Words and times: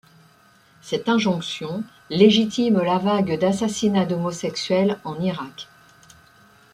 Cette 0.81 1.09
injonction 1.09 1.83
légitime 2.09 2.79
la 2.81 2.97
vague 2.97 3.37
d'assassinats 3.37 4.07
d'homosexuels 4.07 4.97
en 5.03 5.21
Irak. 5.21 5.67